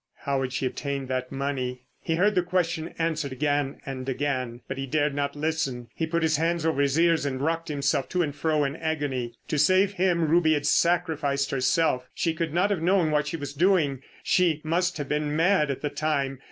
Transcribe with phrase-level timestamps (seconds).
[0.25, 1.83] How had she obtained that money?
[2.01, 5.89] He heard the question answered again and again, but he dared not listen.
[5.93, 9.35] He put his hands over his ears and rocked himself to and fro in agony.
[9.49, 12.07] To save him Ruby had sacrificed herself.
[12.15, 14.01] She could not have known what she was doing.
[14.23, 16.39] She must have been mad at the time....